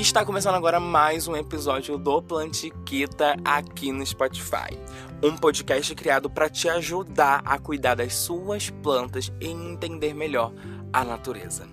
[0.00, 4.74] Está começando agora mais um episódio do Plantiquita aqui no Spotify.
[5.22, 10.54] Um podcast criado para te ajudar a cuidar das suas plantas e entender melhor
[10.90, 11.68] a natureza.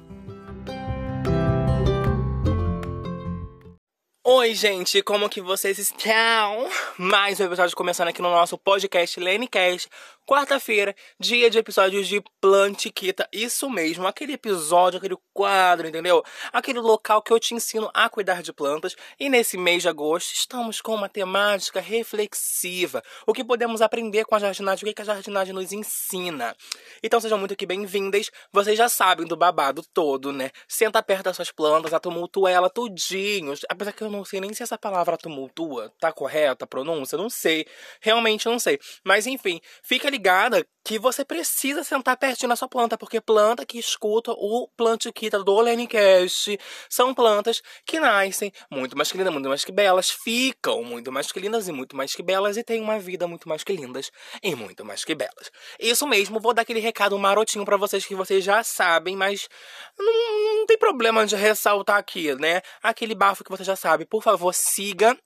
[4.25, 6.69] Oi, gente, como que vocês estão?
[6.97, 9.87] Mais um episódio começando aqui no nosso podcast Lenecast,
[10.27, 13.29] quarta-feira, dia de episódios de Plantiquita.
[13.31, 16.21] Isso mesmo, aquele episódio, aquele quadro, entendeu?
[16.51, 18.93] Aquele local que eu te ensino a cuidar de plantas.
[19.17, 23.01] E nesse mês de agosto, estamos com uma temática reflexiva.
[23.25, 26.53] O que podemos aprender com a jardinagem, o que a jardinagem nos ensina.
[27.01, 28.29] Então sejam muito aqui bem-vindas.
[28.51, 30.51] Vocês já sabem do babado todo, né?
[30.67, 33.53] Senta perto das suas plantas, a tumultua ela tudinho.
[33.69, 37.29] Apesar que eu não sei nem se essa palavra tumultua tá correta a pronúncia, não
[37.29, 37.65] sei.
[38.01, 38.77] Realmente não sei.
[39.05, 43.77] Mas enfim, fica ligada que você precisa sentar pertinho na sua planta, porque planta que
[43.77, 46.57] escuta o plantiquita do Lenicast
[46.89, 51.31] são plantas que nascem muito mais que lindas, muito mais que belas, ficam muito mais
[51.31, 54.11] que lindas e muito mais que belas e têm uma vida muito mais que lindas
[54.41, 55.51] e muito mais que belas.
[55.79, 59.47] Isso mesmo, vou dar aquele recado marotinho para vocês que vocês já sabem, mas
[59.99, 62.61] não, não tem problema de ressaltar aqui, né?
[62.81, 64.05] Aquele bafo que você já sabe.
[64.05, 65.17] Por favor, siga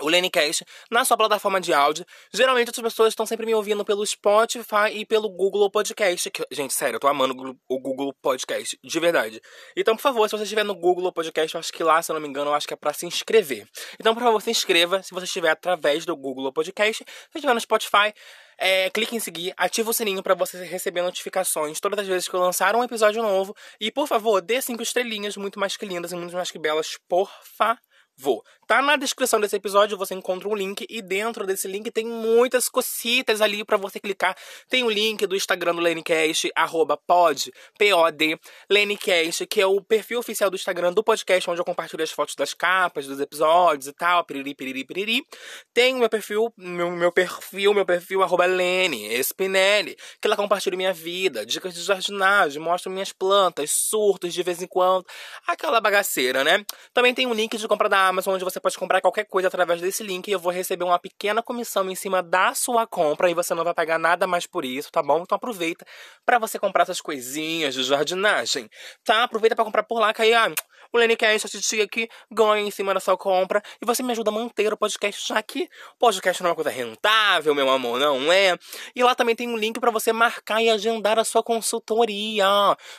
[0.00, 2.04] o Lenicast na sua plataforma de áudio.
[2.32, 6.30] Geralmente as pessoas estão sempre me ouvindo pelo Spotify e pelo Google Podcast.
[6.30, 9.40] Que, gente, sério, eu tô amando o Google Podcast, de verdade.
[9.76, 12.14] Então, por favor, se você estiver no Google Podcast, eu acho que lá, se eu
[12.14, 13.66] não me engano, eu acho que é para se inscrever.
[13.98, 17.04] Então, por favor, se inscreva se você estiver através do Google Podcast.
[17.04, 18.14] Se estiver no Spotify,
[18.58, 22.34] é, clique em seguir, ativa o sininho para você receber notificações todas as vezes que
[22.34, 23.54] eu lançar um episódio novo.
[23.80, 26.96] E, por favor, dê cinco estrelinhas muito mais que lindas e muito mais que belas,
[27.08, 27.91] por favor.
[28.16, 28.44] Vou.
[28.66, 32.68] Tá na descrição desse episódio, você encontra um link e dentro desse link tem muitas
[32.68, 34.36] cocitas ali para você clicar.
[34.68, 38.38] Tem o link do Instagram do Lenicast, arroba pod, P-O-D,
[38.70, 42.34] Lenicast, que é o perfil oficial do Instagram do podcast, onde eu compartilho as fotos
[42.34, 45.26] das capas, dos episódios e tal, piriri, piriri, piriri.
[45.74, 50.76] Tem o meu perfil, meu, meu perfil, meu perfil, arroba Lene Spinelli, que lá compartilho
[50.76, 55.04] minha vida, dicas de jardinagem, mostro minhas plantas, surtos de vez em quando,
[55.46, 56.64] aquela bagaceira, né?
[56.94, 59.80] Também tem um link de compra da Amazon, onde você pode comprar qualquer coisa através
[59.80, 63.34] desse link e eu vou receber uma pequena comissão em cima da sua compra e
[63.34, 65.22] você não vai pagar nada mais por isso, tá bom?
[65.22, 65.84] Então aproveita
[66.24, 68.68] para você comprar essas coisinhas de jardinagem,
[69.04, 69.24] tá?
[69.24, 70.52] Aproveita para comprar por lá, que aí, ah,
[70.92, 74.30] o Lenecast, a titia aqui, ganha em cima da sua compra e você me ajuda
[74.30, 75.68] a manter o podcast, já que
[75.98, 78.58] podcast não é uma coisa rentável, meu amor, não é?
[78.94, 82.46] E lá também tem um link para você marcar e agendar a sua consultoria.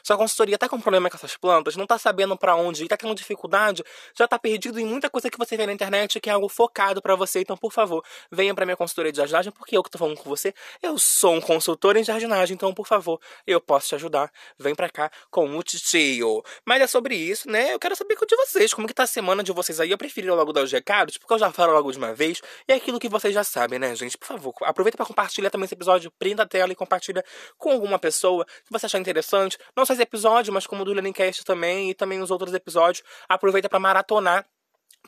[0.03, 2.97] Sua consultoria tá com problema com essas plantas, não tá sabendo para onde ir, tá
[2.97, 3.83] tendo dificuldade,
[4.17, 7.01] já tá perdido em muita coisa que você vê na internet que é algo focado
[7.01, 7.41] para você.
[7.41, 10.29] Então, por favor, venha para minha consultoria de jardinagem, porque eu que tô falando com
[10.29, 14.31] você, eu sou um consultor em jardinagem, então, por favor, eu posso te ajudar.
[14.57, 16.43] Vem pra cá com o titio.
[16.65, 17.73] Mas é sobre isso, né?
[17.73, 19.91] Eu quero saber de vocês, como que tá a semana de vocês aí.
[19.91, 22.41] Eu preferi logo dar os recados, porque eu já falo logo de uma vez.
[22.67, 24.17] E é aquilo que vocês já sabem, né, gente?
[24.17, 27.23] Por favor, aproveita para compartilhar também esse episódio, prenda a tela e compartilha
[27.57, 29.57] com alguma pessoa que você achar interessante.
[29.75, 33.03] Não só esse episódio, mas como o do Learningcast também e também os outros episódios.
[33.27, 34.45] Aproveita para maratonar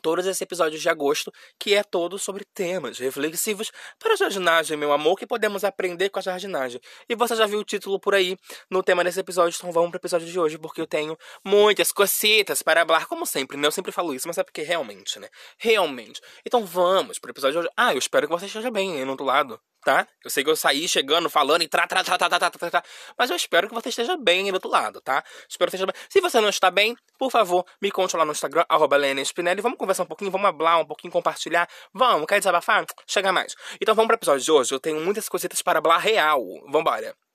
[0.02, 4.92] todos esses episódios de agosto, que é todo sobre temas reflexivos para a jardinagem, meu
[4.92, 6.80] amor, que podemos aprender com a jardinagem.
[7.08, 8.36] E você já viu o título por aí
[8.70, 11.92] no tema desse episódio, então vamos para o episódio de hoje, porque eu tenho muitas
[11.92, 13.66] cocitas para falar, como sempre, né?
[13.66, 15.28] Eu sempre falo isso, mas é porque realmente, né?
[15.58, 16.20] Realmente.
[16.44, 17.74] Então vamos para o episódio de hoje.
[17.76, 20.04] Ah, eu espero que você esteja bem aí no outro lado tá?
[20.24, 22.82] Eu sei que eu saí chegando, falando e tra, tra, tra, tra, tra, tra, tra,
[23.16, 25.22] mas eu espero que você esteja bem aí do outro lado, tá?
[25.48, 25.94] Espero que esteja bem.
[26.08, 29.60] Se você não está bem, por favor, me conte lá no Instagram, arroba Spinelli.
[29.60, 31.68] Vamos conversar um pouquinho, vamos hablar um pouquinho, compartilhar.
[31.94, 32.84] Vamos, quer desabafar?
[33.06, 33.54] Chega mais.
[33.80, 34.74] Então vamos para o episódio de hoje.
[34.74, 36.42] Eu tenho muitas coisitas para hablar real.
[36.68, 37.25] Vambora.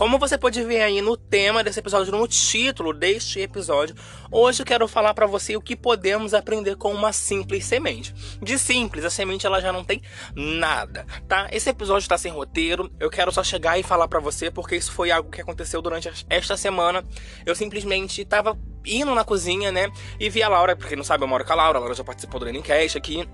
[0.00, 3.94] Como você pode ver aí no tema desse episódio, no título deste episódio,
[4.32, 8.14] hoje eu quero falar para você o que podemos aprender com uma simples semente.
[8.40, 10.00] De simples, a semente ela já não tem
[10.34, 11.48] nada, tá?
[11.52, 14.90] Esse episódio está sem roteiro, eu quero só chegar e falar para você porque isso
[14.90, 17.04] foi algo que aconteceu durante esta semana.
[17.44, 21.28] Eu simplesmente estava indo na cozinha, né, e vi a Laura, porque não sabe, eu
[21.28, 22.64] moro com a Laura, a Laura já participou do Learning
[22.96, 23.28] aqui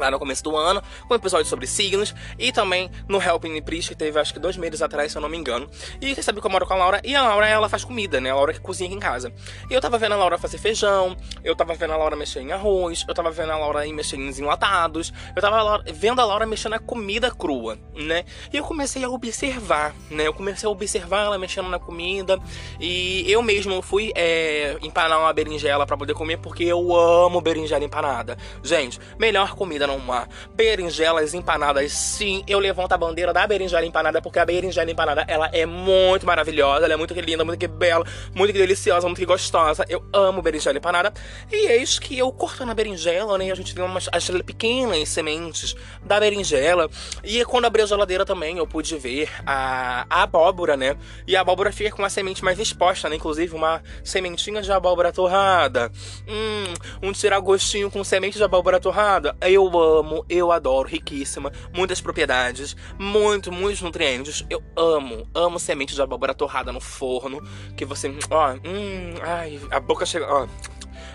[0.00, 3.90] lá no começo do ano, com um episódio sobre signos, e também no Helping Priest,
[3.90, 5.68] que teve acho que dois meses atrás, se eu não me engano.
[6.00, 8.20] E você sabe que eu moro com a Laura, e a Laura, ela faz comida,
[8.20, 8.30] né?
[8.30, 9.32] A Laura que cozinha aqui em casa.
[9.70, 12.52] E eu tava vendo a Laura fazer feijão, eu tava vendo a Laura mexer em
[12.52, 16.72] arroz, eu tava vendo a Laura mexer em enlatados, eu tava vendo a Laura mexendo
[16.72, 18.24] na comida crua, né?
[18.52, 20.26] E eu comecei a observar, né?
[20.26, 22.38] Eu comecei a observar ela mexendo na comida,
[22.78, 27.84] e eu mesmo fui é, empanar uma berinjela para poder comer, porque eu amo berinjela
[27.84, 28.36] empanada.
[28.62, 34.38] Gente, melhor comida uma berinjelas empanadas, sim, eu levanto a bandeira da berinjela empanada, porque
[34.38, 38.04] a berinjela empanada, ela é muito maravilhosa, ela é muito que linda, muito que bela,
[38.34, 39.84] muito que deliciosa, muito que gostosa.
[39.88, 41.12] Eu amo berinjela empanada.
[41.50, 45.74] E eis que eu cortando a berinjela, né, a gente tem umas as pequenas sementes
[46.02, 46.88] da berinjela.
[47.24, 50.96] E quando abri a geladeira também, eu pude ver a, a abóbora, né,
[51.26, 55.12] e a abóbora fica com uma semente mais exposta, né, inclusive uma sementinha de abóbora
[55.12, 55.90] torrada.
[56.28, 59.36] Hum, um tiragostinho com semente de abóbora torrada.
[59.40, 64.44] Eu amo, eu adoro, riquíssima, muitas propriedades, muito, muitos nutrientes.
[64.48, 67.40] Eu amo, amo semente de abóbora torrada no forno,
[67.76, 70.46] que você, ó, hum, ai, a boca chega, ó,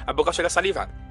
[0.06, 1.06] a boca chega a salivar.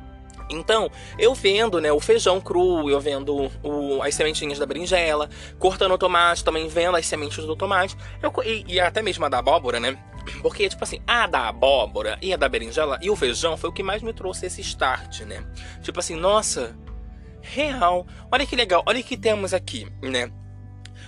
[0.51, 5.29] Então, eu vendo, né, o feijão cru, eu vendo o, as sementinhas da berinjela,
[5.59, 9.29] cortando o tomate, também vendo as sementes do tomate, eu, e, e até mesmo a
[9.29, 9.99] da abóbora, né?
[10.41, 13.73] Porque, tipo assim, a da abóbora e a da berinjela e o feijão foi o
[13.73, 15.45] que mais me trouxe esse start, né?
[15.83, 16.77] Tipo assim, nossa,
[17.45, 20.33] real, olha que legal, olha o que temos aqui, né?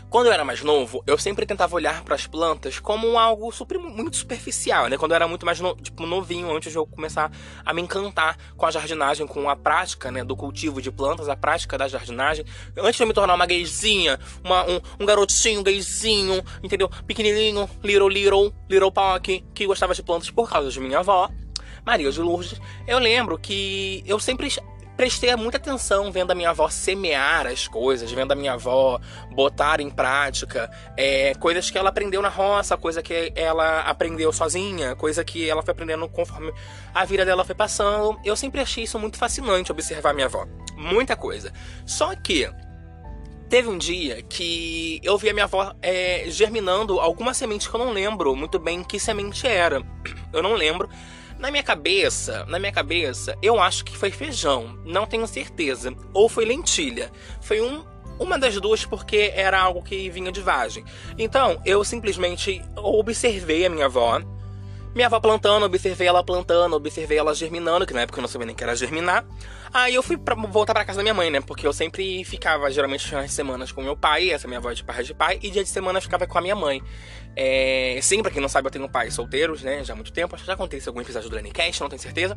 [0.09, 3.77] Quando eu era mais novo, eu sempre tentava olhar para as plantas como algo super,
[3.79, 4.97] muito superficial, né?
[4.97, 7.31] Quando eu era muito mais no, tipo, novinho, antes de eu começar
[7.65, 11.37] a me encantar com a jardinagem, com a prática, né, do cultivo de plantas, a
[11.37, 12.45] prática da jardinagem.
[12.79, 16.89] Antes de eu me tornar uma gayzinha, uma, um, um garotinho gayzinho, entendeu?
[17.07, 21.29] Pequenininho, little, little, little pock, que gostava de plantas por causa de minha avó.
[21.85, 24.49] Maria de Lourdes, eu lembro que eu sempre
[24.97, 29.01] prestei muita atenção vendo a minha avó semear as coisas, vendo a minha avó
[29.31, 34.97] botar em prática é, coisas que ela aprendeu na roça, coisa que ela aprendeu sozinha,
[34.97, 36.53] coisa que ela foi aprendendo conforme
[36.95, 38.19] a vida dela foi passando.
[38.25, 40.47] Eu sempre achei isso muito fascinante observar minha avó.
[40.77, 41.53] Muita coisa.
[41.85, 42.51] Só que
[43.49, 47.79] Teve um dia que eu vi a minha avó é, germinando alguma semente que eu
[47.79, 49.81] não lembro muito bem que semente era.
[50.33, 50.89] Eu não lembro.
[51.39, 55.95] Na minha cabeça, na minha cabeça, eu acho que foi feijão, não tenho certeza.
[56.13, 57.11] Ou foi lentilha.
[57.43, 57.85] Foi um,
[58.19, 60.85] uma das duas porque era algo que vinha de vagem.
[61.19, 64.21] Então, eu simplesmente observei a minha avó.
[64.97, 68.47] Minha avó plantando, observei ela plantando, observei ela germinando, que na época eu não sabia
[68.47, 69.27] nem que era germinar.
[69.71, 71.39] Aí eu fui pra, voltar pra casa da minha mãe, né?
[71.43, 74.83] Porque eu sempre ficava, geralmente, nas semanas com meu pai, essa minha avó é de
[74.83, 76.83] pai de pai, e dia de semana eu ficava com a minha mãe.
[77.37, 79.85] É, sim, pra quem não sabe, eu tenho pais solteiros, né?
[79.85, 80.35] Já há muito tempo.
[80.35, 82.35] Acho que já aconteceu algum episódio do Lenicast, não tenho certeza.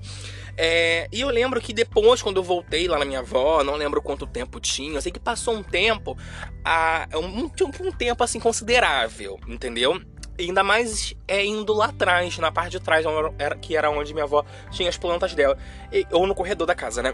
[0.58, 4.02] É, e eu lembro que depois, quando eu voltei lá na minha avó, não lembro
[4.02, 4.98] quanto tempo tinha.
[4.98, 6.18] Eu sei que passou um tempo,
[6.66, 7.50] a, um,
[7.86, 10.02] um tempo assim considerável, entendeu?
[10.40, 13.06] Ainda mais é indo lá atrás, na parte de trás,
[13.62, 15.58] que era onde minha avó tinha as plantas dela.
[15.92, 17.14] E, ou no corredor da casa, né?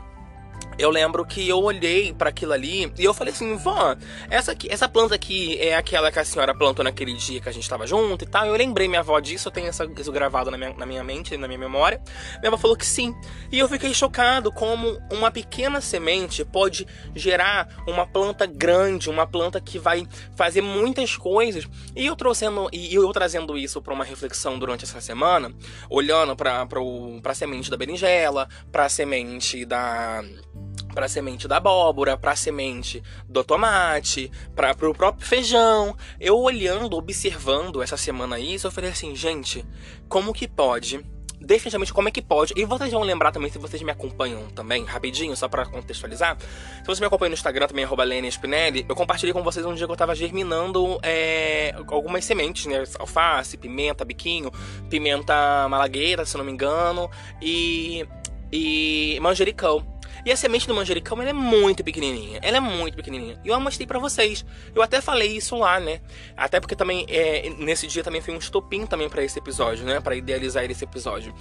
[0.77, 3.95] Eu lembro que eu olhei para aquilo ali e eu falei assim, vó,
[4.29, 7.51] essa, aqui, essa planta aqui é aquela que a senhora plantou naquele dia que a
[7.51, 8.45] gente tava junto e tal.
[8.45, 11.37] Eu lembrei minha avó disso, eu tenho essa, isso gravado na minha, na minha mente,
[11.37, 12.01] na minha memória.
[12.39, 13.15] Minha avó falou que sim.
[13.51, 19.59] E eu fiquei chocado como uma pequena semente pode gerar uma planta grande, uma planta
[19.61, 21.65] que vai fazer muitas coisas.
[21.95, 25.53] E eu trazendo, e eu trazendo isso para uma reflexão durante essa semana,
[25.89, 26.67] olhando para
[27.23, 30.23] a semente da berinjela, para semente da
[30.95, 35.95] para a semente da abóbora, para a semente do tomate, para o próprio feijão.
[36.19, 39.63] Eu olhando, observando essa semana isso, eu falei assim, gente,
[40.07, 41.05] como que pode?
[41.39, 42.53] Definitivamente, como é que pode?
[42.55, 46.37] E vocês vão lembrar também, se vocês me acompanham também, rapidinho, só para contextualizar.
[46.39, 49.85] Se vocês me acompanham no Instagram também, arroba Spinelli, eu compartilhei com vocês um dia
[49.85, 52.83] que eu tava germinando é, algumas sementes, né?
[52.97, 54.49] Alface, pimenta, biquinho,
[54.89, 58.07] pimenta malagueira, se não me engano, e,
[58.51, 59.94] e manjericão.
[60.25, 62.39] E a semente do manjericão, ela é muito pequenininha.
[62.41, 63.39] Ela é muito pequenininha.
[63.45, 64.43] E eu mostrei para vocês.
[64.73, 66.01] Eu até falei isso lá, né?
[66.35, 69.99] Até porque também, é, nesse dia também foi um estopim também para esse episódio, né?
[69.99, 71.33] para idealizar esse episódio.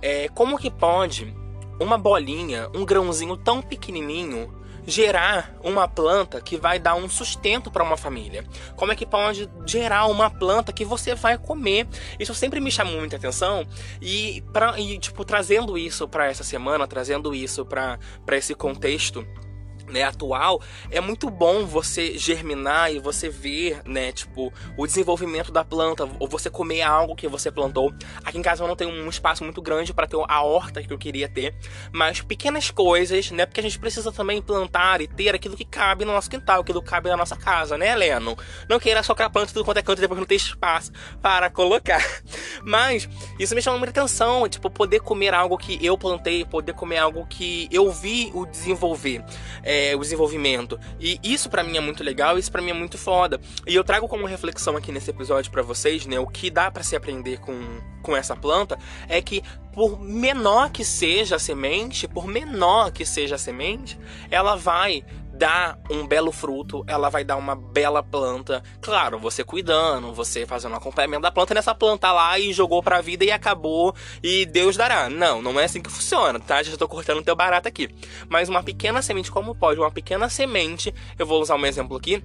[0.00, 1.34] É, como que pode
[1.78, 7.82] uma bolinha, um grãozinho tão pequenininho gerar uma planta que vai dar um sustento para
[7.82, 8.44] uma família?
[8.76, 11.86] Como é que pode gerar uma planta que você vai comer?
[12.18, 13.66] Isso sempre me chamou muita atenção
[14.00, 17.98] e, pra, e tipo, trazendo isso para essa semana, trazendo isso para
[18.32, 19.26] esse contexto
[19.92, 25.64] né, atual, é muito bom você germinar e você ver, né, tipo, o desenvolvimento da
[25.64, 27.92] planta, ou você comer algo que você plantou.
[28.24, 30.92] Aqui em casa eu não tenho um espaço muito grande para ter a horta que
[30.92, 31.54] eu queria ter,
[31.92, 36.04] mas pequenas coisas, né, porque a gente precisa também plantar e ter aquilo que cabe
[36.04, 38.36] no nosso quintal, aquilo que cabe na nossa casa, né, Leno?
[38.68, 42.02] Não queira só planta tudo quanto é canto e depois não ter espaço para colocar.
[42.62, 43.08] Mas
[43.38, 47.26] isso me chama muita atenção, tipo, poder comer algo que eu plantei, poder comer algo
[47.26, 49.24] que eu vi o desenvolver.
[49.62, 50.78] É, é, o desenvolvimento.
[51.00, 53.40] E isso para mim é muito legal, isso para mim é muito foda.
[53.66, 56.82] E eu trago como reflexão aqui nesse episódio para vocês, né, o que dá para
[56.82, 57.58] se aprender com,
[58.02, 63.36] com essa planta é que por menor que seja a semente, por menor que seja
[63.36, 63.98] a semente,
[64.30, 68.62] ela vai dar um belo fruto, ela vai dar uma bela planta.
[68.80, 73.24] Claro, você cuidando, você fazendo acompanhamento da planta nessa planta lá e jogou pra vida
[73.24, 75.08] e acabou e Deus dará.
[75.08, 76.62] Não, não é assim que funciona, tá?
[76.62, 77.88] Já tô cortando teu barato aqui.
[78.28, 79.80] Mas uma pequena semente, como pode?
[79.80, 82.22] Uma pequena semente, eu vou usar um exemplo aqui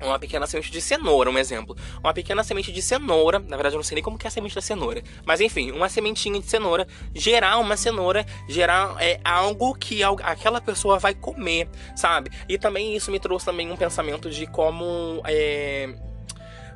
[0.00, 1.76] uma pequena semente de cenoura, um exemplo.
[2.02, 4.30] Uma pequena semente de cenoura, na verdade eu não sei nem como que é a
[4.30, 9.74] semente da cenoura, mas enfim, uma sementinha de cenoura, gerar uma cenoura, gerar é, algo
[9.74, 12.30] que aquela pessoa vai comer, sabe?
[12.48, 15.94] E também isso me trouxe também um pensamento de como é,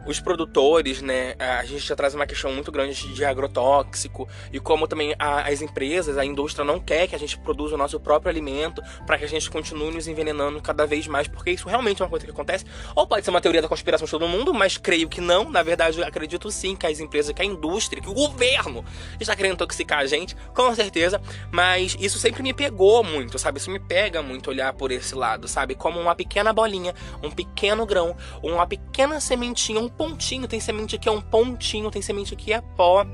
[0.06, 4.86] os produtores, né, a gente já traz uma questão muito grande de agrotóxico e como
[4.88, 8.30] também a, as empresas, a indústria não quer que a gente produza o nosso próprio
[8.30, 12.04] alimento para que a gente continue nos envenenando cada vez mais, porque isso realmente é
[12.04, 12.64] uma coisa que acontece.
[12.94, 15.50] Ou pode ser uma teoria da conspiração de todo mundo, mas creio que não.
[15.50, 18.84] Na verdade, acredito sim que as empresas, que a indústria, que o governo
[19.20, 21.20] está querendo intoxicar a gente, com certeza.
[21.50, 23.58] Mas isso sempre me pegou muito, sabe?
[23.58, 25.74] Isso me pega muito olhar por esse lado, sabe?
[25.74, 31.08] Como uma pequena bolinha, um pequeno grão, uma pequena sementinha, um pontinho, tem semente que
[31.08, 33.06] é um pontinho, tem semente que é pó,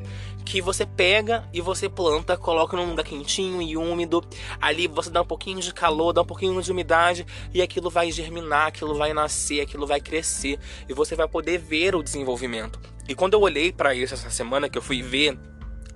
[0.45, 4.25] que você pega e você planta, coloca num lugar quentinho e úmido.
[4.61, 8.11] Ali você dá um pouquinho de calor, dá um pouquinho de umidade e aquilo vai
[8.11, 10.59] germinar, aquilo vai nascer, aquilo vai crescer
[10.89, 12.81] e você vai poder ver o desenvolvimento.
[13.09, 15.39] E quando eu olhei para isso essa semana que eu fui ver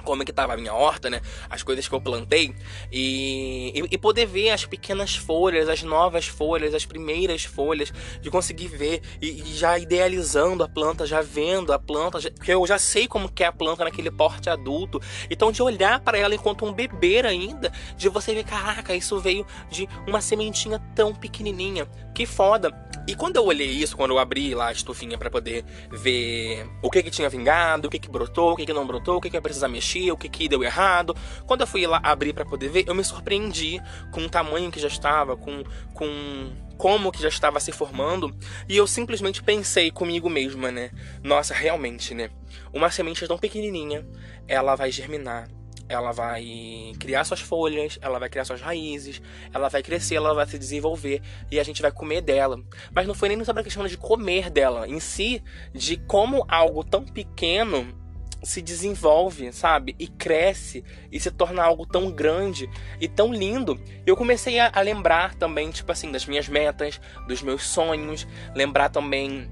[0.02, 1.20] como é que tava a minha horta, né?
[1.48, 2.54] As coisas que eu plantei
[2.90, 8.30] e, e, e, poder ver as pequenas folhas, as novas folhas, as primeiras folhas, de
[8.30, 12.66] conseguir ver e, e já idealizando a planta, já vendo a planta, já, porque eu
[12.66, 15.00] já sei como que é a planta naquele porte adulto.
[15.30, 19.46] Então de olhar para ela enquanto um bebê ainda, de você ver, caraca, isso veio
[19.70, 22.70] de uma sementinha tão pequenininha, que foda.
[23.06, 26.88] E quando eu olhei isso, quando eu abri lá a estufinha para poder ver o
[26.88, 29.28] que que tinha vingado, o que que brotou, o que que não brotou, o que
[29.28, 32.44] que ia precisar mexer, o que que deu errado, quando eu fui lá abrir para
[32.44, 33.80] poder ver, eu me surpreendi
[34.12, 38.34] com o tamanho que já estava, com com como que já estava se formando,
[38.68, 40.90] e eu simplesmente pensei comigo mesma, né?
[41.22, 42.30] Nossa, realmente, né?
[42.72, 44.04] Uma semente tão pequenininha,
[44.48, 45.48] ela vai germinar,
[45.92, 49.20] ela vai criar suas folhas, ela vai criar suas raízes,
[49.52, 51.20] ela vai crescer, ela vai se desenvolver
[51.50, 52.60] e a gente vai comer dela.
[52.92, 56.84] Mas não foi nem sobre a questão de comer dela, em si, de como algo
[56.84, 58.00] tão pequeno
[58.42, 59.94] se desenvolve, sabe?
[59.98, 62.68] E cresce e se torna algo tão grande
[63.00, 63.80] e tão lindo.
[64.04, 68.88] Eu comecei a, a lembrar também, tipo assim, das minhas metas, dos meus sonhos, lembrar
[68.88, 69.48] também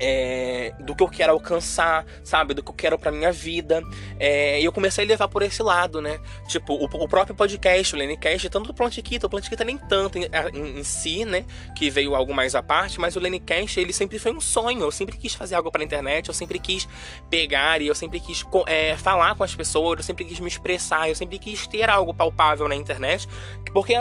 [0.00, 2.54] é, do que eu quero alcançar, sabe?
[2.54, 3.82] Do que eu quero pra minha vida.
[4.18, 6.18] É, e eu comecei a levar por esse lado, né?
[6.48, 10.24] Tipo, o, o próprio podcast, o Lenicast, tanto do Plantiquita, o Plantiquita nem tanto em,
[10.54, 11.44] em, em, si, né?
[11.76, 14.82] Que veio algo mais à parte, mas o Lenicast, ele sempre foi um sonho.
[14.82, 16.88] Eu sempre quis fazer algo pra internet, eu sempre quis
[17.30, 21.08] pegar e eu sempre quis é, falar com as pessoas, eu sempre quis me expressar,
[21.08, 23.28] eu sempre quis ter algo palpável na internet.
[23.72, 23.94] Porque,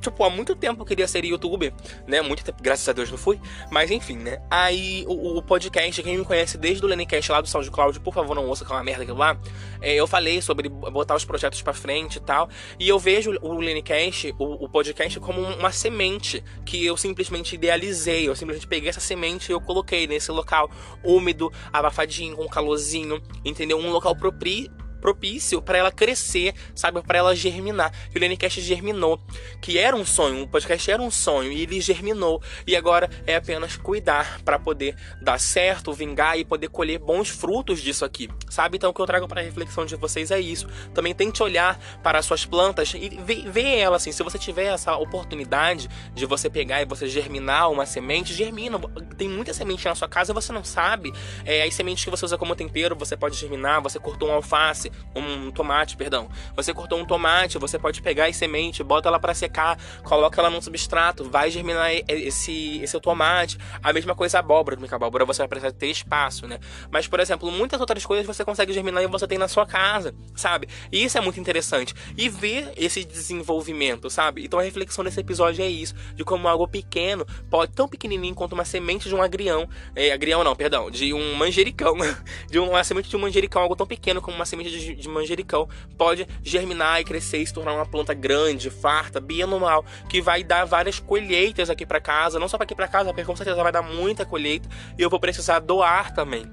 [0.00, 1.72] tipo, há muito tempo eu queria ser youtuber,
[2.06, 2.22] né?
[2.22, 3.40] Muito tempo, graças a Deus não fui.
[3.70, 4.40] Mas enfim, né?
[4.50, 8.34] Aí o, o, podcast, quem me conhece desde o Lenicast lá do SoundCloud, por favor,
[8.34, 9.38] não ouça que é uma merda aquilo lá.
[9.80, 12.48] É, eu falei sobre botar os projetos para frente e tal.
[12.78, 18.28] E eu vejo o Lenicast, o, o podcast, como uma semente que eu simplesmente idealizei.
[18.28, 20.70] Eu simplesmente peguei essa semente e eu coloquei nesse local
[21.02, 23.78] úmido, abafadinho, com calorzinho, entendeu?
[23.78, 27.02] Um local propício propício para ela crescer, sabe?
[27.02, 27.92] Para ela germinar.
[28.14, 29.20] E o Lenicast germinou,
[29.60, 32.42] que era um sonho, o podcast era um sonho e ele germinou.
[32.66, 37.80] E agora é apenas cuidar para poder dar certo, vingar e poder colher bons frutos
[37.80, 38.76] disso aqui, sabe?
[38.76, 40.66] Então o que eu trago para reflexão de vocês é isso.
[40.94, 44.12] Também tente olhar para as suas plantas e ver, ver ela assim.
[44.12, 48.78] Se você tiver essa oportunidade de você pegar e você germinar uma semente, germina.
[49.16, 51.12] Tem muita semente na sua casa, você não sabe.
[51.44, 53.82] É, as sementes que você usa como tempero, você pode germinar.
[53.82, 56.28] Você cortou um alface, um tomate, perdão.
[56.54, 60.50] Você cortou um tomate, você pode pegar as sementes, bota ela para secar, coloca ela
[60.50, 63.58] num substrato, vai germinar esse esse tomate.
[63.82, 66.58] A mesma coisa a abóbora, porque a abóbora você vai precisar ter espaço, né?
[66.90, 70.14] Mas por exemplo, muitas outras coisas você consegue germinar e você tem na sua casa,
[70.34, 70.68] sabe?
[70.90, 74.44] E isso é muito interessante e ver esse desenvolvimento, sabe?
[74.44, 78.52] Então a reflexão desse episódio é isso, de como algo pequeno pode tão pequenininho quanto
[78.52, 81.96] uma semente de um agrião, é, agrião não, perdão, de um manjericão,
[82.50, 85.68] de uma semente de um manjericão, algo tão pequeno como uma semente de de, manjericão
[85.96, 90.42] pode germinar e crescer e se tornar uma planta grande, farta, bem anual, que vai
[90.42, 93.62] dar várias colheitas aqui para casa, não só para aqui para casa, porque com certeza
[93.62, 94.68] vai dar muita colheita
[94.98, 96.44] e eu vou precisar doar também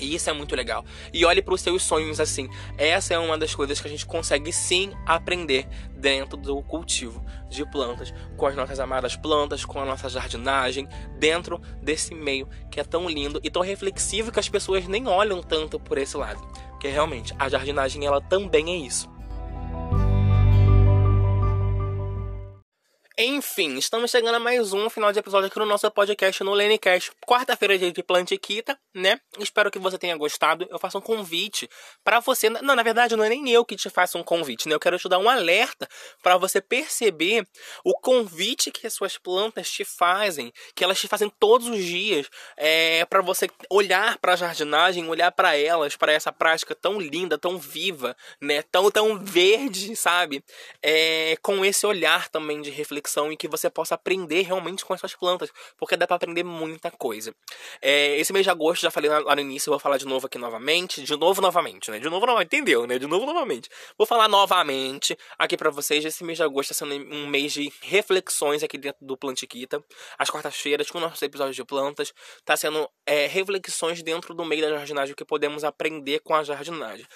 [0.00, 0.84] E isso é muito legal.
[1.12, 2.48] E olhe para os seus sonhos assim.
[2.76, 7.64] Essa é uma das coisas que a gente consegue sim aprender dentro do cultivo de
[7.64, 12.84] plantas, com as nossas amadas plantas, com a nossa jardinagem, dentro desse meio que é
[12.84, 16.40] tão lindo e tão reflexivo que as pessoas nem olham tanto por esse lado.
[16.84, 19.08] Porque realmente a jardinagem ela também é isso.
[23.16, 27.12] Enfim, estamos chegando a mais um final de episódio aqui no nosso podcast no Lenecast.
[27.24, 29.20] Quarta-feira de Plantiquita, né?
[29.38, 30.66] Espero que você tenha gostado.
[30.68, 31.70] Eu faço um convite
[32.02, 32.50] para você.
[32.50, 34.74] Não, na verdade, não é nem eu que te faço um convite, né?
[34.74, 35.88] Eu quero te dar um alerta
[36.24, 37.46] para você perceber
[37.84, 42.28] o convite que as suas plantas te fazem, que elas te fazem todos os dias,
[42.56, 47.38] é, para você olhar para a jardinagem, olhar para elas, para essa prática tão linda,
[47.38, 48.62] tão viva, né?
[48.72, 50.42] Tão, tão verde, sabe?
[50.82, 54.94] É, com esse olhar também de reflexão reflexão e que você possa aprender realmente com
[54.94, 57.34] as suas plantas, porque dá para aprender muita coisa.
[57.80, 60.38] É, esse mês de agosto, já falei lá no início, vou falar de novo aqui
[60.38, 61.98] novamente, de novo novamente, né?
[61.98, 62.98] De novo novamente, entendeu, né?
[62.98, 63.68] De novo novamente.
[63.96, 67.72] Vou falar novamente aqui para vocês, esse mês de agosto está sendo um mês de
[67.82, 69.82] reflexões aqui dentro do Plantiquita.
[70.18, 72.12] As quartas-feiras, com nossos episódios de plantas,
[72.44, 77.06] tá sendo é, reflexões dentro do meio da jardinagem que podemos aprender com a jardinagem.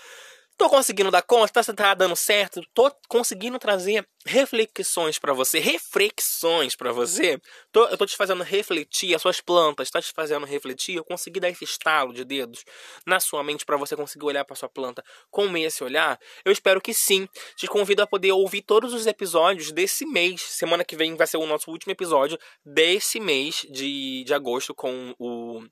[0.59, 1.63] Tô conseguindo dar conta?
[1.63, 2.61] Tá, tá dando certo?
[2.75, 7.41] Tô conseguindo trazer reflexões para você, reflexões para você.
[7.71, 10.97] Tô, eu tô te fazendo refletir, as suas plantas tá te fazendo refletir.
[10.97, 12.65] Eu consegui dar esse estalo de dedos
[13.07, 16.19] na sua mente para você conseguir olhar para sua planta com esse olhar.
[16.45, 17.29] Eu espero que sim.
[17.55, 20.43] Te convido a poder ouvir todos os episódios desse mês.
[20.43, 25.15] Semana que vem vai ser o nosso último episódio desse mês de, de agosto com
[25.21, 25.63] o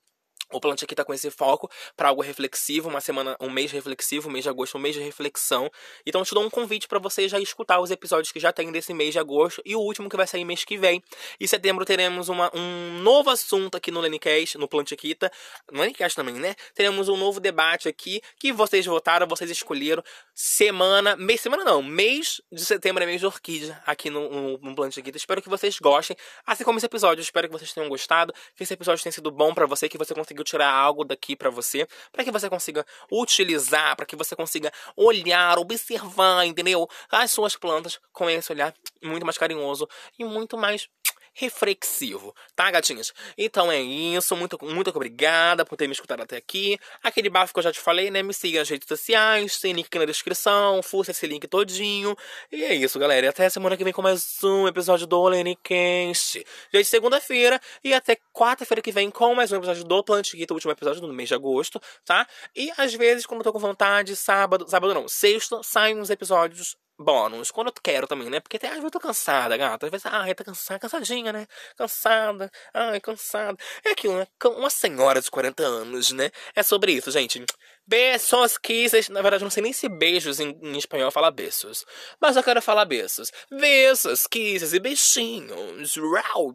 [0.53, 4.29] o Plante aqui tá com esse foco para algo reflexivo, uma semana, um mês reflexivo,
[4.29, 5.71] um mês de agosto, um mês de reflexão.
[6.07, 8.71] Então eu te dou um convite para você já escutar os episódios que já tem
[8.71, 11.03] desse mês de agosto e o último que vai sair mês que vem.
[11.41, 15.31] Em setembro teremos uma, um novo assunto aqui no Lenicast, no Plante Aquita.
[15.73, 16.55] No Lenicast também, né?
[16.75, 20.03] Teremos um novo debate aqui que vocês votaram, vocês escolheram.
[20.35, 24.75] Semana, mês, semana não, mês de setembro é mês de orquídea aqui no, no, no
[24.75, 25.17] Plante Aquita.
[25.17, 27.21] Espero que vocês gostem, assim como esse episódio.
[27.21, 30.15] Espero que vocês tenham gostado, que esse episódio tenha sido bom para você, que você
[30.15, 34.37] consiga conseguiu tirar algo daqui para você, para que você consiga utilizar, para que você
[34.37, 36.89] consiga olhar, observar, entendeu?
[37.11, 39.89] As suas plantas com esse olhar muito mais carinhoso
[40.19, 40.89] e muito mais
[41.37, 43.13] reflexivo, tá, gatinhas?
[43.37, 46.79] Então é isso, muito, muito obrigada por ter me escutado até aqui.
[47.03, 48.23] Aquele bafo que eu já te falei, né?
[48.23, 52.17] Me siga nas redes sociais, tem link aqui na descrição, fuça esse link todinho.
[52.51, 53.27] E é isso, galera.
[53.27, 56.43] E até semana que vem com mais um episódio do Lenicast.
[56.73, 60.57] Já de segunda-feira e até quarta-feira que vem com mais um episódio do Plantiguita, o
[60.57, 62.27] último episódio do mês de agosto, tá?
[62.55, 66.77] E às vezes, quando eu tô com vontade, sábado, sábado não, sexta, saem uns episódios
[66.99, 68.41] bônus, quando eu quero também, né?
[68.41, 69.87] Porque às vezes eu tô cansada, gata.
[69.87, 71.47] Às vezes, ai, tá cansada, cansadinha, né?
[71.77, 73.59] Cansada, ai, cansada.
[73.85, 74.27] É aquilo, né?
[74.45, 76.31] Uma senhora de 40 anos, né?
[76.55, 77.45] É sobre isso, gente.
[77.87, 79.09] Beijos, kisses.
[79.09, 81.85] Na verdade, eu não sei nem se beijos em, em espanhol fala beijos.
[82.21, 83.31] Mas eu quero falar beijos.
[83.51, 85.95] Beijos, kisses e beijinhos.
[85.97, 86.55] Rau.